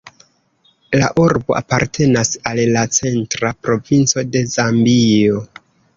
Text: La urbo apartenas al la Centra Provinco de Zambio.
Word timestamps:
La 1.01 1.09
urbo 1.23 1.57
apartenas 1.59 2.31
al 2.53 2.61
la 2.77 2.83
Centra 3.01 3.53
Provinco 3.67 4.25
de 4.37 4.43
Zambio. 4.55 5.45